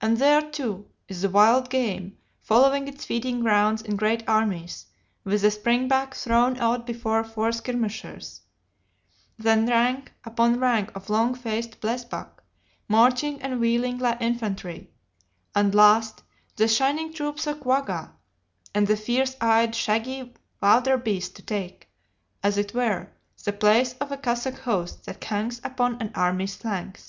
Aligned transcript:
And 0.00 0.18
there, 0.18 0.48
too, 0.48 0.86
is 1.08 1.22
the 1.22 1.28
wild 1.28 1.70
game, 1.70 2.18
following 2.40 2.86
its 2.86 3.04
feeding 3.04 3.40
grounds 3.40 3.82
in 3.82 3.96
great 3.96 4.22
armies, 4.28 4.86
with 5.24 5.42
the 5.42 5.48
springbuck 5.50 6.14
thrown 6.14 6.56
out 6.60 6.86
before 6.86 7.24
for 7.24 7.50
skirmishers; 7.50 8.42
then 9.36 9.66
rank 9.66 10.12
upon 10.22 10.60
rank 10.60 10.94
of 10.94 11.10
long 11.10 11.34
faced 11.34 11.80
blesbuck, 11.80 12.44
marching 12.86 13.42
and 13.42 13.58
wheeling 13.58 13.98
like 13.98 14.22
infantry; 14.22 14.88
and 15.52 15.74
last 15.74 16.22
the 16.54 16.68
shining 16.68 17.12
troops 17.12 17.48
of 17.48 17.58
quagga, 17.58 18.12
and 18.72 18.86
the 18.86 18.96
fierce 18.96 19.34
eyed 19.40 19.74
shaggy 19.74 20.32
vilderbeeste 20.62 21.34
to 21.34 21.42
take, 21.42 21.88
as 22.40 22.56
it 22.56 22.72
were, 22.72 23.08
the 23.44 23.52
place 23.52 23.94
of 23.94 24.10
the 24.10 24.16
cossack 24.16 24.58
host 24.60 25.06
that 25.06 25.24
hangs 25.24 25.60
upon 25.64 26.00
an 26.00 26.12
army's 26.14 26.54
flanks. 26.54 27.04